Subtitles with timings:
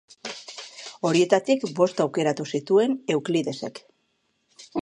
[1.09, 3.83] Horietatik bost aukeratu zituen Euklidesek.